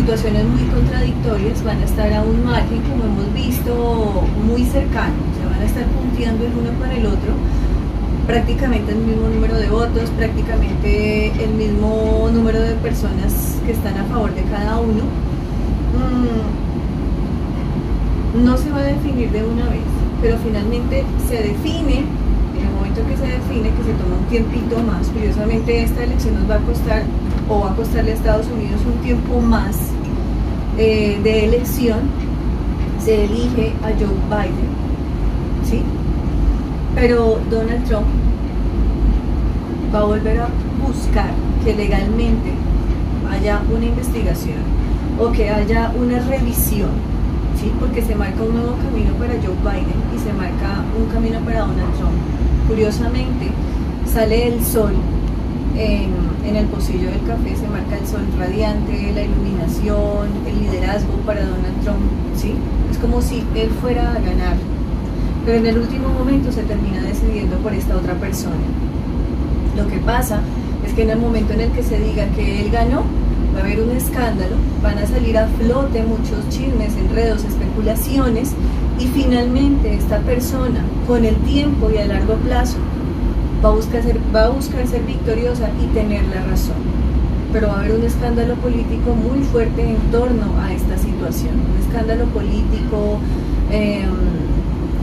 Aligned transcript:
situaciones 0.00 0.44
muy 0.46 0.62
contradictorias, 0.62 1.62
van 1.62 1.78
a 1.78 1.84
estar 1.84 2.10
a 2.10 2.22
un 2.22 2.42
margen, 2.42 2.80
como 2.88 3.04
hemos 3.04 3.34
visto, 3.34 4.24
muy 4.46 4.64
cercano, 4.64 5.12
o 5.44 5.50
van 5.50 5.60
a 5.60 5.64
estar 5.66 5.84
punteando 5.88 6.46
el 6.46 6.52
uno 6.54 6.70
con 6.78 6.90
el 6.90 7.04
otro, 7.04 7.34
prácticamente 8.26 8.92
el 8.92 8.98
mismo 8.98 9.28
número 9.28 9.58
de 9.58 9.68
votos, 9.68 10.08
prácticamente 10.16 11.32
el 11.44 11.50
mismo 11.50 12.30
número 12.32 12.62
de 12.62 12.76
personas 12.76 13.58
que 13.66 13.72
están 13.72 13.98
a 13.98 14.04
favor 14.04 14.34
de 14.34 14.42
cada 14.44 14.80
uno. 14.80 15.02
Mm, 15.92 16.48
no 18.42 18.56
se 18.56 18.70
va 18.70 18.78
a 18.78 18.84
definir 18.84 19.30
de 19.32 19.44
una 19.44 19.68
vez, 19.68 19.84
pero 20.22 20.38
finalmente 20.38 21.04
se 21.28 21.42
define, 21.42 21.98
en 22.56 22.66
el 22.66 22.72
momento 22.74 23.02
que 23.06 23.18
se 23.18 23.26
define, 23.26 23.68
que 23.68 23.84
se 23.84 23.92
toma 24.00 24.16
un 24.18 24.24
tiempito 24.30 24.78
más, 24.82 25.08
curiosamente 25.08 25.82
esta 25.82 26.04
elección 26.04 26.36
nos 26.36 26.48
va 26.48 26.54
a 26.54 26.60
costar 26.60 27.02
o 27.50 27.60
va 27.60 27.72
a 27.72 27.76
costarle 27.76 28.12
a 28.12 28.14
Estados 28.14 28.46
Unidos 28.46 28.80
un 28.86 29.02
tiempo 29.02 29.40
más 29.40 29.89
eh, 30.78 31.18
de 31.22 31.44
elección, 31.46 32.00
se 32.98 33.24
elige 33.24 33.72
a 33.82 33.88
Joe 33.98 34.14
Biden, 34.28 34.70
¿sí? 35.64 35.82
Pero 36.94 37.38
Donald 37.50 37.84
Trump 37.86 38.06
va 39.94 40.00
a 40.00 40.04
volver 40.04 40.40
a 40.40 40.48
buscar 40.86 41.30
que 41.64 41.74
legalmente 41.74 42.52
haya 43.30 43.60
una 43.74 43.86
investigación 43.86 44.58
o 45.18 45.30
que 45.32 45.50
haya 45.50 45.92
una 45.98 46.18
revisión, 46.20 46.90
¿sí? 47.60 47.70
porque 47.78 48.02
se 48.02 48.14
marca 48.14 48.42
un 48.42 48.54
nuevo 48.54 48.76
camino 48.76 49.12
para 49.14 49.34
Joe 49.34 49.54
Biden 49.62 50.00
y 50.14 50.18
se 50.18 50.32
marca 50.32 50.82
un 50.98 51.06
camino 51.12 51.40
para 51.40 51.60
Donald 51.60 51.94
Trump. 51.96 52.12
Curiosamente, 52.68 53.50
sale 54.06 54.48
el 54.48 54.64
sol 54.64 54.94
en, 55.76 56.56
el 56.56 56.66
pocillo 56.66 57.10
del 57.10 57.22
café, 57.26 57.56
se 57.56 57.68
marca 57.68 57.96
el 57.96 58.06
sol 58.06 58.22
radiante, 58.38 59.12
la 59.14 59.22
iluminación, 59.22 60.28
el 60.46 60.60
liderazgo 60.60 61.12
para 61.24 61.42
Donald 61.42 61.80
Trump, 61.82 62.00
¿sí? 62.36 62.54
Es 62.90 62.98
como 62.98 63.22
si 63.22 63.44
él 63.54 63.70
fuera 63.80 64.10
a 64.10 64.14
ganar, 64.14 64.56
pero 65.44 65.58
en 65.58 65.66
el 65.66 65.78
último 65.78 66.08
momento 66.08 66.50
se 66.52 66.62
termina 66.62 67.00
decidiendo 67.02 67.56
por 67.58 67.72
esta 67.72 67.96
otra 67.96 68.14
persona. 68.14 68.56
Lo 69.76 69.86
que 69.86 69.98
pasa 69.98 70.40
es 70.84 70.92
que 70.92 71.02
en 71.02 71.10
el 71.10 71.18
momento 71.18 71.52
en 71.52 71.60
el 71.60 71.70
que 71.70 71.82
se 71.82 71.98
diga 71.98 72.26
que 72.34 72.62
él 72.62 72.70
ganó, 72.70 73.04
va 73.54 73.60
a 73.60 73.64
haber 73.64 73.80
un 73.80 73.90
escándalo, 73.90 74.56
van 74.82 74.98
a 74.98 75.06
salir 75.06 75.38
a 75.38 75.46
flote 75.46 76.02
muchos 76.02 76.48
chismes, 76.50 76.96
enredos, 76.96 77.44
especulaciones 77.44 78.52
y 78.98 79.06
finalmente 79.06 79.94
esta 79.94 80.18
persona 80.18 80.84
con 81.06 81.24
el 81.24 81.36
tiempo 81.36 81.90
y 81.90 81.98
a 81.98 82.06
largo 82.06 82.34
plazo 82.34 82.76
va 83.64 83.68
a 83.68 83.72
buscar 83.72 84.02
ser, 84.02 84.18
va 84.34 84.44
a 84.44 84.48
buscar 84.48 84.86
ser 84.86 85.02
victoriosa 85.02 85.68
y 85.82 85.86
tener 85.94 86.22
la 86.34 86.42
razón. 86.44 86.76
Pero 87.52 87.68
va 87.68 87.74
a 87.74 87.80
haber 87.80 87.92
un 87.92 88.04
escándalo 88.04 88.54
político 88.56 89.14
muy 89.14 89.44
fuerte 89.44 89.82
en 89.82 89.96
torno 90.12 90.58
a 90.60 90.72
esta 90.72 90.96
situación, 90.98 91.54
un 91.54 91.86
escándalo 91.86 92.26
político, 92.26 93.18
eh, 93.70 94.04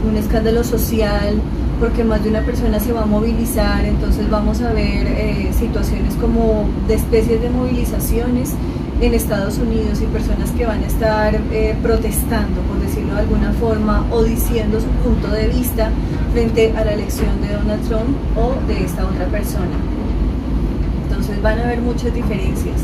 un 0.08 0.16
escándalo 0.16 0.64
social, 0.64 1.40
porque 1.78 2.04
más 2.04 2.24
de 2.24 2.30
una 2.30 2.40
persona 2.40 2.80
se 2.80 2.92
va 2.92 3.02
a 3.02 3.06
movilizar, 3.06 3.84
entonces 3.84 4.28
vamos 4.30 4.60
a 4.62 4.72
ver 4.72 5.06
eh, 5.06 5.50
situaciones 5.56 6.14
como 6.14 6.64
de 6.88 6.94
especies 6.94 7.40
de 7.40 7.50
movilizaciones 7.50 8.54
en 9.00 9.14
Estados 9.14 9.58
Unidos 9.58 10.00
y 10.02 10.06
personas 10.06 10.50
que 10.50 10.66
van 10.66 10.82
a 10.82 10.86
estar 10.86 11.34
eh, 11.52 11.76
protestando, 11.82 12.60
por 12.62 12.80
decirlo 12.80 13.14
de 13.14 13.20
alguna 13.20 13.52
forma, 13.52 14.04
o 14.10 14.24
diciendo 14.24 14.80
su 14.80 14.88
punto 15.08 15.28
de 15.28 15.48
vista 15.48 15.90
frente 16.32 16.74
a 16.76 16.84
la 16.84 16.92
elección 16.92 17.40
de 17.40 17.54
Donald 17.54 17.86
Trump 17.86 18.16
o 18.36 18.54
de 18.66 18.84
esta 18.84 19.04
otra 19.06 19.26
persona. 19.26 19.76
Entonces 21.04 21.40
van 21.40 21.58
a 21.60 21.64
haber 21.64 21.80
muchas 21.80 22.12
diferencias. 22.12 22.82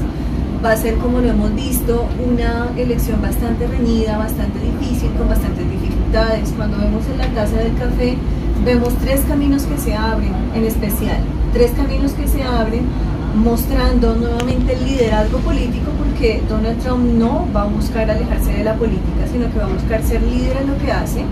Va 0.64 0.72
a 0.72 0.76
ser, 0.76 0.94
como 0.96 1.20
lo 1.20 1.28
hemos 1.28 1.54
visto, 1.54 2.06
una 2.24 2.70
elección 2.76 3.20
bastante 3.20 3.66
reñida, 3.66 4.16
bastante 4.16 4.60
difícil, 4.60 5.10
con 5.18 5.28
bastantes 5.28 5.70
dificultades. 5.70 6.54
Cuando 6.56 6.78
vemos 6.78 7.04
en 7.12 7.18
la 7.18 7.28
taza 7.28 7.56
del 7.56 7.76
café, 7.76 8.16
vemos 8.64 8.94
tres 9.02 9.20
caminos 9.28 9.64
que 9.64 9.76
se 9.76 9.94
abren 9.94 10.32
en 10.54 10.64
especial, 10.64 11.18
tres 11.52 11.72
caminos 11.72 12.12
que 12.12 12.26
se 12.26 12.42
abren 12.42 12.84
mostrando 13.34 14.14
nuevamente 14.14 14.74
el 14.74 14.84
liderazgo 14.84 15.38
político 15.38 15.90
porque 15.98 16.42
Donald 16.48 16.80
Trump 16.80 17.04
no 17.18 17.46
va 17.54 17.62
a 17.62 17.66
buscar 17.66 18.10
alejarse 18.10 18.52
de 18.52 18.64
la 18.64 18.74
política, 18.74 19.26
sino 19.30 19.50
que 19.50 19.58
va 19.58 19.64
a 19.64 19.68
buscar 19.68 20.02
ser 20.02 20.22
líder 20.22 20.58
en 20.58 20.68
lo 20.68 20.78
que 20.78 20.92
hace. 20.92 21.24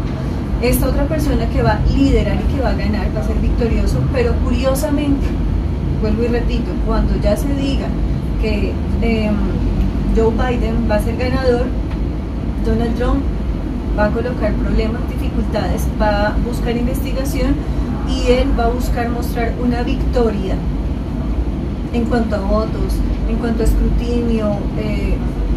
Esta 0.60 0.88
otra 0.88 1.06
persona 1.06 1.48
que 1.48 1.62
va 1.62 1.72
a 1.72 1.96
liderar 1.96 2.36
y 2.36 2.54
que 2.54 2.60
va 2.60 2.70
a 2.70 2.74
ganar, 2.74 3.06
va 3.16 3.20
a 3.20 3.26
ser 3.26 3.36
victorioso, 3.36 3.98
pero 4.12 4.32
curiosamente, 4.44 5.26
vuelvo 6.00 6.24
y 6.24 6.28
repito, 6.28 6.70
cuando 6.86 7.16
ya 7.20 7.36
se 7.36 7.52
diga 7.54 7.86
que 8.40 8.72
em, 9.02 9.34
Joe 10.16 10.30
Biden 10.30 10.88
va 10.90 10.96
a 10.96 11.00
ser 11.00 11.16
ganador, 11.16 11.66
Donald 12.64 12.96
Trump 12.96 13.22
va 13.98 14.06
a 14.06 14.10
colocar 14.10 14.52
problemas, 14.54 15.02
dificultades, 15.08 15.86
va 16.00 16.28
a 16.28 16.36
buscar 16.46 16.76
investigación 16.76 17.54
y 18.08 18.30
él 18.30 18.48
va 18.58 18.66
a 18.66 18.68
buscar 18.68 19.08
mostrar 19.08 19.52
una 19.62 19.82
victoria 19.82 20.56
en 21.92 22.04
cuanto 22.06 22.36
a 22.36 22.40
votos, 22.40 22.94
en 23.28 23.36
cuanto 23.36 23.62
a 23.62 23.66
escrutinio, 23.66 24.56
eh, 24.78 25.14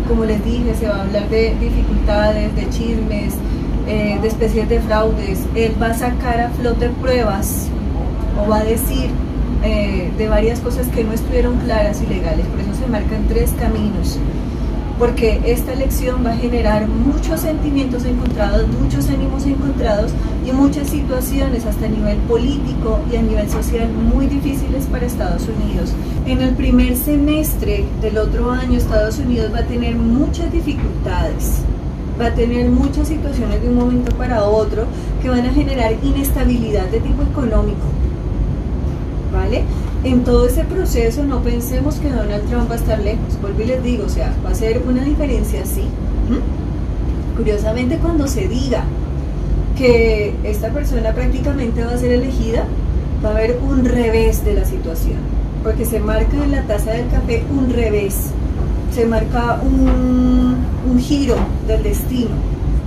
como 0.07 0.25
les 0.25 0.43
dije, 0.43 0.75
se 0.75 0.87
va 0.87 0.97
a 0.97 1.01
hablar 1.03 1.29
de 1.29 1.55
dificultades, 1.59 2.55
de 2.55 2.69
chismes, 2.69 3.35
eh, 3.87 4.19
de 4.21 4.27
especies 4.27 4.67
de 4.69 4.79
fraudes, 4.79 5.45
él 5.55 5.73
va 5.81 5.87
a 5.87 5.93
sacar 5.93 6.39
a 6.39 6.49
flote 6.49 6.89
pruebas 6.89 7.67
o 8.39 8.49
va 8.49 8.59
a 8.59 8.63
decir 8.63 9.09
eh, 9.63 10.11
de 10.17 10.27
varias 10.27 10.59
cosas 10.59 10.87
que 10.87 11.03
no 11.03 11.13
estuvieron 11.13 11.57
claras 11.57 12.01
y 12.01 12.07
legales, 12.07 12.45
por 12.47 12.59
eso 12.59 12.73
se 12.73 12.87
marcan 12.87 13.27
tres 13.27 13.53
caminos 13.59 14.19
porque 14.97 15.41
esta 15.45 15.73
elección 15.73 16.25
va 16.25 16.31
a 16.31 16.37
generar 16.37 16.87
muchos 16.87 17.41
sentimientos 17.41 18.05
encontrados, 18.05 18.67
muchos 18.79 19.09
ánimos 19.09 19.45
encontrados 19.45 20.11
y 20.45 20.51
muchas 20.51 20.89
situaciones 20.89 21.65
hasta 21.65 21.85
a 21.85 21.89
nivel 21.89 22.17
político 22.19 22.99
y 23.11 23.15
a 23.15 23.21
nivel 23.21 23.49
social 23.49 23.89
muy 23.91 24.27
difíciles 24.27 24.85
para 24.85 25.05
Estados 25.05 25.43
Unidos. 25.47 25.93
En 26.25 26.41
el 26.41 26.53
primer 26.55 26.95
semestre 26.95 27.85
del 28.01 28.17
otro 28.17 28.51
año 28.51 28.77
Estados 28.77 29.17
Unidos 29.19 29.51
va 29.53 29.59
a 29.59 29.65
tener 29.65 29.95
muchas 29.95 30.51
dificultades, 30.51 31.61
va 32.19 32.27
a 32.27 32.33
tener 32.33 32.69
muchas 32.69 33.07
situaciones 33.07 33.61
de 33.61 33.69
un 33.69 33.75
momento 33.75 34.15
para 34.15 34.43
otro 34.43 34.85
que 35.21 35.29
van 35.29 35.45
a 35.45 35.53
generar 35.53 35.93
inestabilidad 36.03 36.85
de 36.89 36.99
tipo 36.99 37.23
económico. 37.23 37.85
¿Vale? 39.33 39.63
en 40.05 40.23
todo 40.23 40.47
ese 40.47 40.63
proceso 40.63 41.23
no 41.23 41.41
pensemos 41.41 41.95
que 41.95 42.11
Donald 42.11 42.47
Trump 42.47 42.69
va 42.69 42.75
a 42.75 42.77
estar 42.77 42.99
lejos. 42.99 43.41
Vuelvo 43.41 43.63
y 43.63 43.65
les 43.65 43.83
digo, 43.83 44.05
o 44.05 44.09
sea, 44.09 44.31
va 44.45 44.51
a 44.51 44.55
ser 44.55 44.83
una 44.87 45.03
diferencia 45.03 45.63
así. 45.63 45.81
Curiosamente, 47.35 47.97
cuando 47.97 48.27
se 48.27 48.47
diga 48.47 48.83
que 49.77 50.33
esta 50.43 50.69
persona 50.69 51.13
prácticamente 51.13 51.83
va 51.83 51.93
a 51.93 51.97
ser 51.97 52.11
elegida, 52.11 52.65
va 53.23 53.29
a 53.29 53.31
haber 53.33 53.59
un 53.61 53.85
revés 53.85 54.43
de 54.45 54.53
la 54.53 54.65
situación. 54.65 55.17
Porque 55.63 55.85
se 55.85 55.99
marca 55.99 56.43
en 56.43 56.51
la 56.51 56.63
taza 56.63 56.91
del 56.91 57.07
café 57.09 57.43
un 57.49 57.71
revés. 57.73 58.31
Se 58.93 59.05
marca 59.05 59.59
un, 59.63 60.55
un 60.89 60.99
giro 60.99 61.35
del 61.67 61.83
destino. 61.83 62.35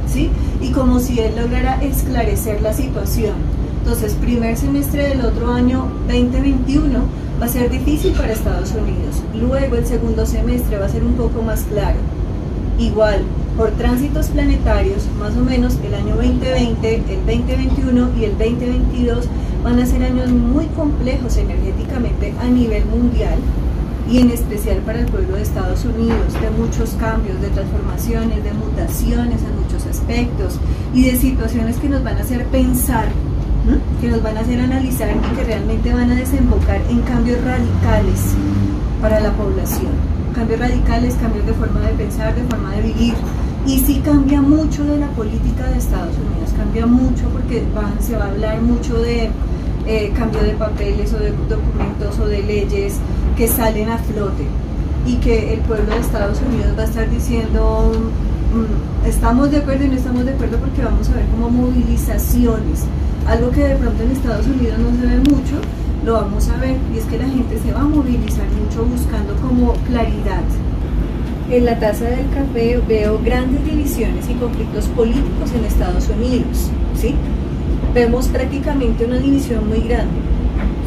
¿sí? 0.07 0.31
Y 0.61 0.71
como 0.71 1.01
si 1.01 1.21
él 1.21 1.35
lograra 1.37 1.83
esclarecer 1.83 2.63
la 2.63 2.73
situación 2.73 3.35
entonces, 3.89 4.13
primer 4.21 4.55
semestre 4.55 5.09
del 5.09 5.23
otro 5.23 5.51
año 5.51 5.89
2021 6.09 6.99
va 7.41 7.47
a 7.47 7.49
ser 7.49 7.71
difícil 7.71 8.13
para 8.13 8.35
Estados 8.35 8.73
Unidos. 8.73 9.23
Luego 9.35 9.77
el 9.77 9.87
segundo 9.87 10.27
semestre 10.27 10.77
va 10.77 10.85
a 10.85 10.89
ser 10.91 11.03
un 11.05 11.15
poco 11.15 11.41
más 11.41 11.63
claro. 11.63 11.97
Igual, 12.79 13.23
por 13.59 13.73
tránsitos 13.73 14.29
planetarios, 14.29 15.09
más 15.19 15.37
o 15.37 15.41
menos 15.41 15.77
el 15.85 15.93
año 15.93 16.15
2020, 16.15 16.95
el 16.95 17.27
2021 17.27 18.11
y 18.17 18.25
el 18.25 18.39
2022 18.39 19.25
van 19.65 19.81
a 19.81 19.85
ser 19.85 20.05
años 20.05 20.31
muy 20.31 20.67
complejos 20.67 21.37
energéticamente 21.37 22.33
a 22.41 22.47
nivel 22.47 22.85
mundial 22.87 23.37
y 24.09 24.19
en 24.19 24.31
especial 24.31 24.79
para 24.87 25.01
el 25.01 25.07
pueblo 25.07 25.35
de 25.35 25.43
Estados 25.43 25.85
Unidos, 25.85 26.35
de 26.41 26.51
muchos 26.51 26.91
cambios, 27.01 27.41
de 27.43 27.49
transformaciones, 27.49 28.45
de 28.45 28.53
mutaciones 28.53 29.43
en 29.43 29.61
muchos 29.61 29.85
aspectos 29.87 30.61
y 30.95 31.03
de 31.07 31.17
situaciones 31.17 31.79
que 31.79 31.89
nos 31.89 32.05
van 32.05 32.17
a 32.17 32.21
hacer 32.21 32.47
pensar 32.47 33.09
que 34.01 34.09
nos 34.09 34.23
van 34.23 34.37
a 34.37 34.41
hacer 34.41 34.61
analizar 34.61 35.11
y 35.11 35.37
que 35.37 35.45
realmente 35.45 35.93
van 35.93 36.11
a 36.13 36.15
desembocar 36.15 36.81
en 36.89 37.01
cambios 37.03 37.43
radicales 37.45 38.35
para 39.03 39.19
la 39.21 39.33
población. 39.33 39.93
Cambios 40.33 40.61
radicales, 40.61 41.17
cambios 41.17 41.45
de 41.45 41.53
forma 41.53 41.81
de 41.81 41.93
pensar, 41.95 42.35
de 42.35 42.45
forma 42.45 42.71
de 42.77 42.83
vivir. 42.83 43.15
Y 43.67 43.81
sí 43.81 44.01
cambia 44.05 44.41
mucho 44.41 44.85
de 44.85 44.99
la 44.99 45.09
política 45.09 45.67
de 45.69 45.79
Estados 45.79 46.15
Unidos, 46.17 46.55
cambia 46.57 46.87
mucho 46.87 47.29
porque 47.31 47.65
se 48.01 48.17
va 48.17 48.25
a 48.25 48.29
hablar 48.29 48.63
mucho 48.63 48.99
de 48.99 49.31
eh, 49.87 50.13
cambio 50.17 50.43
de 50.43 50.53
papeles 50.53 51.13
o 51.13 51.19
de 51.19 51.33
documentos 51.49 52.19
o 52.19 52.27
de 52.27 52.43
leyes 52.43 52.97
que 53.37 53.47
salen 53.49 53.91
a 53.91 53.99
flote 53.99 54.47
y 55.07 55.17
que 55.17 55.55
el 55.55 55.61
pueblo 55.61 55.93
de 55.93 56.01
Estados 56.01 56.41
Unidos 56.41 56.73
va 56.77 56.83
a 56.83 56.87
estar 56.87 57.11
diciendo 57.11 57.93
mm, 58.55 59.07
estamos 59.07 59.51
de 59.51 59.59
acuerdo 59.59 59.85
y 59.85 59.89
no 59.89 59.97
estamos 59.97 60.25
de 60.25 60.33
acuerdo 60.33 60.59
porque 60.59 60.83
vamos 60.83 61.09
a 61.11 61.15
ver 61.15 61.27
como 61.27 61.51
movilizaciones 61.51 62.85
algo 63.29 63.51
que 63.51 63.63
de 63.63 63.77
pronto 63.77 64.03
en 64.03 64.11
Estados 64.11 64.47
Unidos 64.47 64.79
no 64.79 64.91
se 64.99 65.07
ve 65.07 65.19
mucho, 65.19 65.61
lo 66.05 66.15
vamos 66.15 66.49
a 66.49 66.57
ver, 66.57 66.77
y 66.95 66.99
es 66.99 67.05
que 67.05 67.19
la 67.19 67.29
gente 67.29 67.59
se 67.59 67.73
va 67.73 67.81
a 67.81 67.85
movilizar 67.85 68.47
mucho 68.51 68.85
buscando 68.85 69.35
como 69.37 69.75
claridad. 69.87 70.45
En 71.51 71.65
la 71.65 71.79
taza 71.79 72.05
del 72.05 72.29
café 72.29 72.79
veo 72.87 73.19
grandes 73.25 73.65
divisiones 73.65 74.29
y 74.29 74.35
conflictos 74.35 74.85
políticos 74.89 75.51
en 75.57 75.65
Estados 75.65 76.07
Unidos, 76.11 76.71
¿sí? 76.95 77.15
Vemos 77.95 78.29
prácticamente 78.29 79.07
una 79.07 79.17
división 79.17 79.67
muy 79.67 79.81
grande, 79.81 80.13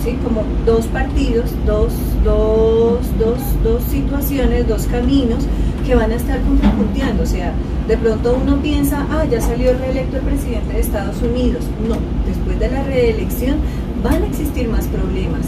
¿sí? 0.04 0.16
Como 0.24 0.44
dos 0.64 0.86
partidos, 0.86 1.50
dos, 1.66 1.94
dos, 2.24 3.00
dos, 3.18 3.40
dos 3.64 3.84
situaciones, 3.86 4.68
dos 4.68 4.86
caminos 4.86 5.48
que 5.84 5.96
van 5.96 6.12
a 6.12 6.16
estar 6.16 6.40
contrapunteando, 6.42 7.24
o 7.24 7.26
sea, 7.26 7.54
de 7.88 7.98
pronto 7.98 8.38
uno 8.40 8.58
piensa, 8.62 9.08
ah, 9.10 9.26
ya 9.26 9.42
salió 9.42 9.74
reelecto 9.74 10.18
el 10.18 10.24
presidente 10.24 10.74
de 10.74 10.80
Estados 10.82 11.24
Unidos. 11.24 11.66
No, 11.90 11.96
después 12.28 12.60
de 12.60 12.70
la 12.70 12.84
reelección 12.84 13.58
van 14.04 14.22
a 14.22 14.28
existir 14.28 14.70
más 14.70 14.86
problemas, 14.86 15.48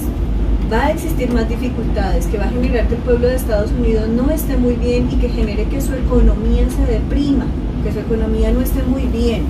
va 0.73 0.87
a 0.87 0.91
existir 0.91 1.31
más 1.31 1.47
dificultades, 1.47 2.25
que 2.25 2.39
va 2.39 2.45
a 2.45 2.49
generar 2.49 2.87
que 2.87 2.95
el 2.95 3.01
pueblo 3.01 3.27
de 3.27 3.35
Estados 3.35 3.71
Unidos 3.71 4.09
no 4.09 4.31
esté 4.31 4.57
muy 4.57 4.73
bien 4.73 5.07
y 5.11 5.17
que 5.17 5.29
genere 5.29 5.65
que 5.65 5.79
su 5.79 5.93
economía 5.93 6.67
se 6.67 6.91
deprima, 6.91 7.45
que 7.83 7.91
su 7.91 7.99
economía 7.99 8.51
no 8.51 8.61
esté 8.61 8.81
muy 8.81 9.03
bien. 9.03 9.43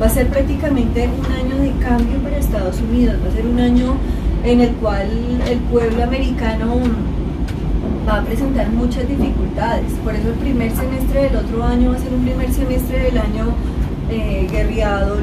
Va 0.00 0.06
a 0.06 0.08
ser 0.08 0.28
prácticamente 0.28 1.08
un 1.08 1.26
año 1.30 1.62
de 1.62 1.72
cambio 1.84 2.18
para 2.20 2.38
Estados 2.38 2.80
Unidos, 2.80 3.16
va 3.22 3.28
a 3.28 3.34
ser 3.34 3.46
un 3.46 3.60
año 3.60 3.96
en 4.44 4.60
el 4.62 4.70
cual 4.76 5.08
el 5.46 5.58
pueblo 5.58 6.02
americano 6.04 6.80
va 8.08 8.20
a 8.20 8.24
presentar 8.24 8.70
muchas 8.70 9.06
dificultades. 9.06 9.92
Por 10.02 10.14
eso 10.14 10.28
el 10.28 10.34
primer 10.36 10.70
semestre 10.70 11.24
del 11.24 11.36
otro 11.36 11.64
año 11.64 11.90
va 11.90 11.96
a 11.96 12.00
ser 12.00 12.14
un 12.14 12.24
primer 12.24 12.50
semestre 12.50 12.98
del 12.98 13.18
año 13.18 13.54
eh, 14.10 14.48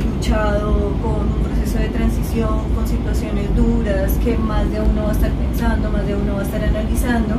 luchado, 0.03 0.73
con 1.01 1.27
un 1.27 1.43
proceso 1.43 1.79
de 1.79 1.89
transición, 1.89 2.73
con 2.75 2.87
situaciones 2.87 3.55
duras 3.55 4.11
que 4.23 4.37
más 4.37 4.69
de 4.71 4.81
uno 4.81 5.03
va 5.03 5.09
a 5.09 5.13
estar 5.13 5.31
pensando, 5.31 5.89
más 5.89 6.05
de 6.05 6.15
uno 6.15 6.35
va 6.35 6.41
a 6.41 6.43
estar 6.43 6.63
analizando 6.63 7.35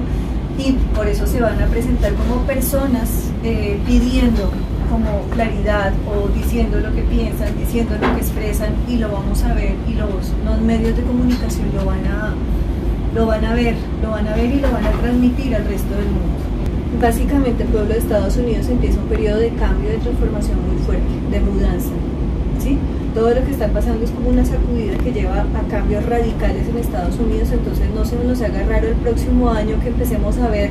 y 0.58 0.72
por 0.94 1.06
eso 1.06 1.26
se 1.26 1.40
van 1.40 1.60
a 1.62 1.66
presentar 1.66 2.12
como 2.14 2.42
personas 2.42 3.30
eh, 3.44 3.80
pidiendo 3.86 4.50
como 4.90 5.22
claridad 5.30 5.92
o 6.06 6.28
diciendo 6.28 6.80
lo 6.80 6.92
que 6.94 7.02
piensan, 7.02 7.56
diciendo 7.58 7.94
lo 8.00 8.14
que 8.14 8.20
expresan 8.20 8.74
y 8.88 8.96
lo 8.96 9.10
vamos 9.10 9.42
a 9.44 9.54
ver 9.54 9.74
y 9.88 9.94
los, 9.94 10.32
los 10.44 10.60
medios 10.60 10.96
de 10.96 11.02
comunicación 11.02 11.70
lo 11.74 11.84
van 11.84 12.04
a 12.06 12.34
lo 13.14 13.26
van 13.26 13.44
a 13.44 13.54
ver, 13.54 13.74
lo 14.02 14.10
van 14.10 14.28
a 14.28 14.34
ver 14.34 14.46
y 14.46 14.60
lo 14.60 14.70
van 14.70 14.84
a 14.84 14.90
transmitir 14.92 15.54
al 15.54 15.64
resto 15.64 15.94
del 15.94 16.06
mundo. 16.06 16.59
Básicamente 16.98 17.62
el 17.62 17.68
pueblo 17.68 17.92
de 17.92 17.98
Estados 17.98 18.36
Unidos 18.36 18.68
empieza 18.68 18.98
un 18.98 19.06
periodo 19.06 19.38
de 19.38 19.50
cambio, 19.50 19.90
de 19.90 19.98
transformación 19.98 20.58
muy 20.66 20.82
fuerte, 20.84 21.06
de 21.30 21.40
mudanza. 21.40 21.90
¿sí? 22.58 22.78
Todo 23.14 23.34
lo 23.34 23.44
que 23.44 23.52
está 23.52 23.68
pasando 23.68 24.04
es 24.04 24.10
como 24.10 24.30
una 24.30 24.44
sacudida 24.44 24.96
que 24.98 25.12
lleva 25.12 25.42
a 25.42 25.62
cambios 25.70 26.04
radicales 26.06 26.68
en 26.68 26.78
Estados 26.78 27.18
Unidos, 27.18 27.50
entonces 27.52 27.86
no 27.94 28.04
se 28.04 28.16
nos 28.24 28.40
haga 28.42 28.64
raro 28.64 28.88
el 28.88 28.96
próximo 28.96 29.50
año 29.50 29.80
que 29.80 29.88
empecemos 29.88 30.36
a 30.38 30.48
ver 30.48 30.70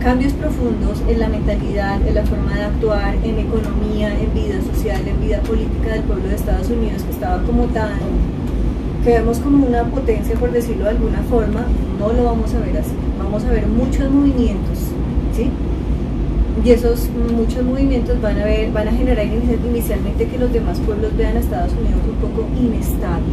cambios 0.00 0.32
profundos 0.32 1.02
en 1.08 1.20
la 1.20 1.28
mentalidad, 1.28 2.00
en 2.06 2.14
la 2.14 2.24
forma 2.24 2.54
de 2.54 2.64
actuar, 2.64 3.14
en 3.22 3.38
economía, 3.38 4.18
en 4.18 4.32
vida 4.32 4.60
social, 4.62 5.06
en 5.06 5.20
vida 5.20 5.40
política 5.42 5.92
del 5.92 6.02
pueblo 6.04 6.28
de 6.28 6.36
Estados 6.36 6.70
Unidos 6.70 7.02
que 7.02 7.10
estaba 7.10 7.42
como 7.42 7.64
tan 7.66 7.98
que 9.04 9.10
vemos 9.10 9.38
como 9.38 9.66
una 9.66 9.84
potencia, 9.84 10.34
por 10.36 10.52
decirlo 10.52 10.84
de 10.84 10.90
alguna 10.90 11.22
forma, 11.22 11.64
no 11.98 12.12
lo 12.12 12.24
vamos 12.24 12.52
a 12.54 12.60
ver 12.60 12.76
así. 12.78 12.92
Vamos 13.18 13.44
a 13.44 13.50
ver 13.50 13.66
muchos 13.66 14.10
movimientos, 14.10 14.78
¿sí? 15.34 15.50
Y 16.64 16.70
esos 16.70 17.08
muchos 17.34 17.64
movimientos 17.64 18.20
van 18.20 18.38
a, 18.38 18.44
ver, 18.44 18.70
van 18.72 18.88
a 18.88 18.92
generar 18.92 19.24
inicialmente 19.24 20.26
que 20.26 20.38
los 20.38 20.52
demás 20.52 20.78
pueblos 20.80 21.16
vean 21.16 21.36
a 21.36 21.40
Estados 21.40 21.72
Unidos 21.72 22.00
un 22.08 22.16
poco 22.16 22.46
inestable. 22.58 23.32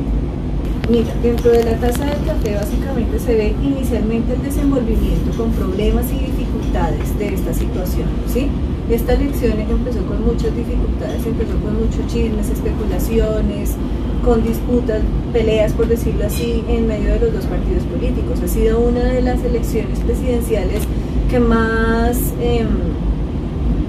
Mira, 0.90 1.14
dentro 1.22 1.52
de 1.52 1.66
la 1.66 1.76
taza 1.76 2.06
del 2.06 2.24
café 2.26 2.56
básicamente 2.56 3.20
se 3.20 3.36
ve 3.36 3.54
inicialmente 3.62 4.34
el 4.34 4.42
desenvolvimiento 4.42 5.36
con 5.36 5.52
problemas 5.52 6.06
y 6.14 6.32
dificultades 6.32 7.20
de 7.20 7.34
esta 7.34 7.54
situación, 7.54 8.08
¿sí? 8.32 8.48
Esta 8.90 9.16
elección 9.16 9.60
empezó 9.60 10.02
con 10.06 10.24
muchas 10.24 10.56
dificultades, 10.56 11.26
empezó 11.26 11.58
con 11.60 11.76
muchos 11.84 12.08
chismes, 12.08 12.50
especulaciones, 12.50 13.76
con 14.24 14.42
disputas, 14.44 15.02
peleas, 15.34 15.74
por 15.74 15.88
decirlo 15.88 16.26
así, 16.26 16.64
en 16.70 16.88
medio 16.88 17.12
de 17.14 17.20
los 17.20 17.34
dos 17.34 17.46
partidos 17.48 17.84
políticos. 17.84 18.40
Ha 18.42 18.48
sido 18.48 18.80
una 18.80 19.04
de 19.04 19.22
las 19.22 19.44
elecciones 19.44 20.00
presidenciales 20.00 20.84
que 21.30 21.40
más 21.40 22.18
em, 22.42 22.68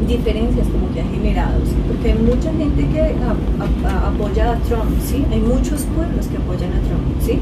diferencias 0.08 0.66
como 0.68 0.92
que 0.92 1.00
ha 1.00 1.04
generado, 1.04 1.60
¿sí? 1.64 1.74
porque 1.86 2.12
hay 2.12 2.18
mucha 2.18 2.52
gente 2.52 2.86
que 2.88 3.14
apoya 4.06 4.52
a 4.52 4.56
Trump, 4.60 4.90
¿sí? 5.04 5.24
hay 5.30 5.40
muchos 5.40 5.82
pueblos 5.94 6.26
que 6.26 6.36
apoyan 6.36 6.72
a 6.72 6.80
Trump, 6.80 7.04
¿sí? 7.20 7.38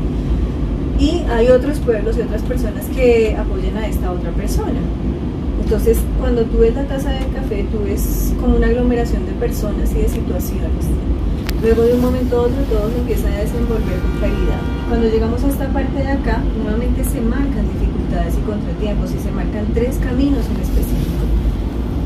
y 0.99 1.23
hay 1.31 1.49
otros 1.49 1.79
pueblos 1.81 2.17
y 2.19 2.23
otras 2.23 2.43
personas 2.43 2.87
que 2.95 3.37
apoyan 3.37 3.77
a 3.77 3.87
esta 3.87 4.11
otra 4.11 4.31
persona. 4.33 4.81
Entonces, 5.63 5.99
cuando 6.21 6.43
tú 6.43 6.59
ves 6.59 6.75
la 6.75 6.85
taza 6.85 7.11
de 7.11 7.27
café, 7.35 7.67
tú 7.73 7.81
ves 7.85 8.33
como 8.41 8.57
una 8.57 8.69
aglomeración 8.69 9.27
de 9.27 9.33
personas 9.33 9.91
y 9.93 10.03
de 10.03 10.09
situaciones. 10.09 10.87
Luego 11.63 11.83
de 11.83 11.95
un 11.95 12.03
momento 12.03 12.37
a 12.37 12.43
otro 12.43 12.63
todo 12.71 12.91
se 12.91 12.99
empieza 12.99 13.29
a 13.29 13.39
desenvolver 13.41 13.99
con 14.01 14.19
claridad. 14.19 14.61
Cuando 14.89 15.09
llegamos 15.09 15.43
a 15.43 15.49
esta 15.49 15.69
parte 15.69 15.99
de 15.99 16.09
acá, 16.09 16.41
nuevamente 16.63 17.03
se 17.03 17.21
marcan 17.21 17.67
dificultades 17.73 17.96
y 18.25 18.41
contratiempos 18.49 19.11
y 19.13 19.19
se 19.19 19.31
marcan 19.31 19.67
tres 19.75 19.99
caminos 19.99 20.47
en 20.47 20.61
específico. 20.63 21.25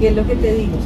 Y 0.00 0.06
es 0.06 0.16
lo 0.16 0.26
que 0.26 0.34
te 0.34 0.54
digo, 0.54 0.76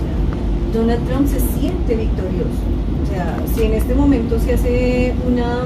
Donald 0.74 1.06
Trump 1.06 1.26
se 1.28 1.40
siente 1.40 1.96
victorioso. 1.96 2.60
O 3.02 3.06
sea, 3.06 3.36
si 3.54 3.62
en 3.62 3.74
este 3.74 3.94
momento 3.94 4.38
se 4.38 4.54
hace 4.54 5.14
una, 5.26 5.60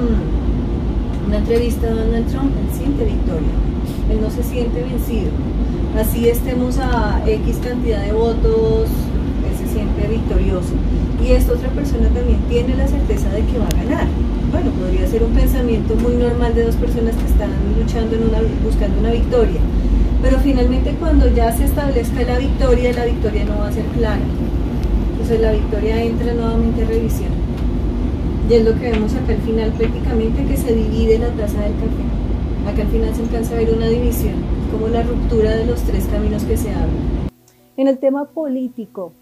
una 1.27 1.37
entrevista 1.37 1.87
a 1.87 1.91
Donald 1.91 2.27
Trump, 2.27 2.51
él 2.57 2.77
siente 2.77 3.05
victoria. 3.05 3.49
Él 4.11 4.21
no 4.21 4.29
se 4.29 4.43
siente 4.43 4.81
vencido. 4.81 5.31
Así 5.97 6.29
estemos 6.29 6.77
a 6.77 7.21
X 7.25 7.59
cantidad 7.63 8.01
de 8.01 8.13
votos, 8.13 8.89
victorioso 10.07 10.73
y 11.23 11.31
esta 11.31 11.53
otra 11.53 11.69
persona 11.69 12.07
también 12.09 12.39
tiene 12.49 12.75
la 12.75 12.87
certeza 12.87 13.29
de 13.29 13.43
que 13.45 13.57
va 13.57 13.67
a 13.67 13.83
ganar. 13.83 14.07
Bueno, 14.51 14.71
podría 14.71 15.07
ser 15.07 15.23
un 15.23 15.33
pensamiento 15.33 15.95
muy 15.95 16.13
normal 16.13 16.55
de 16.55 16.63
dos 16.63 16.75
personas 16.75 17.15
que 17.15 17.25
están 17.25 17.51
luchando 17.77 18.15
en 18.15 18.23
una, 18.23 18.39
buscando 18.63 18.99
una 18.99 19.11
victoria, 19.11 19.59
pero 20.21 20.39
finalmente 20.39 20.95
cuando 20.99 21.27
ya 21.29 21.51
se 21.51 21.65
establezca 21.65 22.23
la 22.23 22.39
victoria, 22.39 22.93
la 22.93 23.05
victoria 23.05 23.45
no 23.45 23.59
va 23.59 23.67
a 23.67 23.71
ser 23.71 23.85
clara. 23.97 24.21
Entonces 25.11 25.41
la 25.41 25.51
victoria 25.51 26.03
entra 26.03 26.33
nuevamente 26.33 26.81
en 26.81 26.87
revisión. 26.87 27.29
Y 28.49 28.53
es 28.55 28.65
lo 28.65 28.73
que 28.73 28.91
vemos 28.91 29.13
acá 29.13 29.33
al 29.33 29.41
final 29.41 29.71
prácticamente 29.73 30.43
que 30.45 30.57
se 30.57 30.73
divide 30.73 31.19
la 31.19 31.29
taza 31.29 31.61
del 31.61 31.73
café. 31.73 32.71
Acá 32.71 32.81
al 32.81 32.87
final 32.87 33.15
se 33.15 33.21
alcanza 33.21 33.53
a 33.53 33.57
ver 33.57 33.71
una 33.71 33.87
división, 33.87 34.33
como 34.71 34.87
la 34.87 35.03
ruptura 35.03 35.51
de 35.55 35.65
los 35.65 35.81
tres 35.83 36.05
caminos 36.11 36.43
que 36.43 36.57
se 36.57 36.71
abren. 36.71 37.29
En 37.77 37.87
el 37.87 37.99
tema 37.99 38.25
político, 38.25 39.13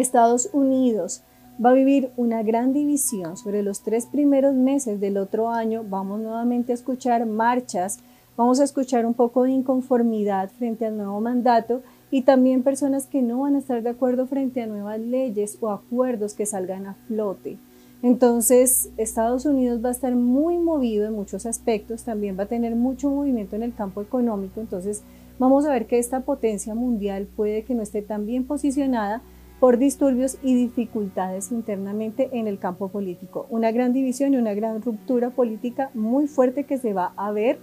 Estados 0.00 0.48
Unidos 0.52 1.22
va 1.64 1.70
a 1.70 1.74
vivir 1.74 2.12
una 2.16 2.42
gran 2.42 2.72
división 2.72 3.36
sobre 3.36 3.62
los 3.62 3.82
tres 3.82 4.06
primeros 4.06 4.54
meses 4.54 5.00
del 5.00 5.16
otro 5.16 5.48
año. 5.48 5.84
Vamos 5.88 6.20
nuevamente 6.20 6.72
a 6.72 6.74
escuchar 6.76 7.26
marchas, 7.26 7.98
vamos 8.36 8.60
a 8.60 8.64
escuchar 8.64 9.06
un 9.06 9.14
poco 9.14 9.42
de 9.42 9.50
inconformidad 9.50 10.50
frente 10.50 10.86
al 10.86 10.96
nuevo 10.96 11.20
mandato 11.20 11.82
y 12.12 12.22
también 12.22 12.62
personas 12.62 13.06
que 13.06 13.22
no 13.22 13.40
van 13.40 13.56
a 13.56 13.58
estar 13.58 13.82
de 13.82 13.90
acuerdo 13.90 14.26
frente 14.26 14.62
a 14.62 14.66
nuevas 14.66 15.00
leyes 15.00 15.58
o 15.60 15.70
acuerdos 15.70 16.34
que 16.34 16.46
salgan 16.46 16.86
a 16.86 16.94
flote. 17.08 17.58
Entonces, 18.00 18.90
Estados 18.96 19.44
Unidos 19.44 19.84
va 19.84 19.88
a 19.88 19.92
estar 19.92 20.14
muy 20.14 20.56
movido 20.58 21.04
en 21.06 21.14
muchos 21.14 21.46
aspectos, 21.46 22.04
también 22.04 22.38
va 22.38 22.44
a 22.44 22.46
tener 22.46 22.76
mucho 22.76 23.10
movimiento 23.10 23.56
en 23.56 23.64
el 23.64 23.74
campo 23.74 24.00
económico, 24.00 24.60
entonces 24.60 25.02
vamos 25.40 25.66
a 25.66 25.72
ver 25.72 25.88
que 25.88 25.98
esta 25.98 26.20
potencia 26.20 26.76
mundial 26.76 27.26
puede 27.26 27.64
que 27.64 27.74
no 27.74 27.82
esté 27.82 28.02
tan 28.02 28.24
bien 28.24 28.44
posicionada 28.44 29.20
por 29.60 29.78
disturbios 29.78 30.38
y 30.42 30.54
dificultades 30.54 31.50
internamente 31.50 32.30
en 32.32 32.46
el 32.46 32.58
campo 32.58 32.88
político. 32.88 33.46
Una 33.50 33.72
gran 33.72 33.92
división 33.92 34.34
y 34.34 34.36
una 34.36 34.54
gran 34.54 34.80
ruptura 34.82 35.30
política 35.30 35.90
muy 35.94 36.28
fuerte 36.28 36.64
que 36.64 36.78
se 36.78 36.94
va 36.94 37.12
a 37.16 37.32
ver 37.32 37.58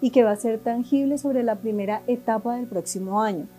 y 0.00 0.10
que 0.10 0.24
va 0.24 0.32
a 0.32 0.36
ser 0.36 0.60
tangible 0.60 1.18
sobre 1.18 1.42
la 1.42 1.56
primera 1.56 2.02
etapa 2.06 2.56
del 2.56 2.66
próximo 2.66 3.22
año. 3.22 3.48